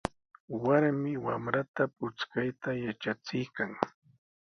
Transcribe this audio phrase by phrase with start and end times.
[0.63, 3.71] Warmi wamranta puchkayta yatrachiykan.